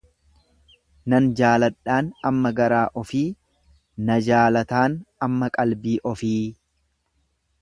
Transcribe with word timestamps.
Nan 1.13 1.27
jaaladhaan 1.39 2.09
amma 2.29 2.53
garaa 2.61 2.81
ofii 3.03 3.23
na 4.09 4.19
jaalataan 4.31 4.99
amma 5.29 5.55
qalbii 5.59 5.99
ofii. 6.15 6.37